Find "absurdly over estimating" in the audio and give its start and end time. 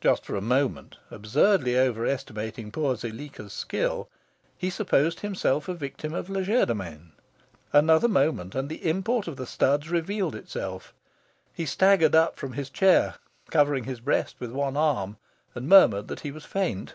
1.10-2.70